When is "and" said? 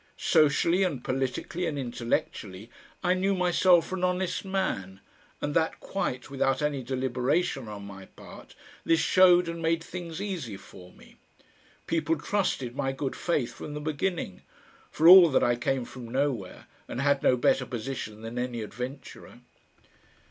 0.81-1.03, 1.67-1.77, 5.39-5.53, 9.47-9.61, 16.87-16.99